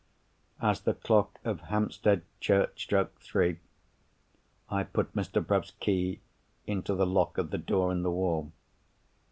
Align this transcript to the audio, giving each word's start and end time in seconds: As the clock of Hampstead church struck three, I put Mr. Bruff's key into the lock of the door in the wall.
As 0.63 0.81
the 0.81 0.95
clock 0.95 1.39
of 1.43 1.59
Hampstead 1.59 2.23
church 2.39 2.81
struck 2.81 3.19
three, 3.19 3.59
I 4.67 4.81
put 4.81 5.13
Mr. 5.13 5.45
Bruff's 5.45 5.73
key 5.79 6.21
into 6.65 6.95
the 6.95 7.05
lock 7.05 7.37
of 7.37 7.51
the 7.51 7.59
door 7.59 7.91
in 7.91 8.01
the 8.01 8.09
wall. 8.09 8.51